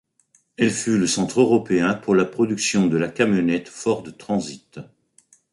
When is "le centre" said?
0.97-1.41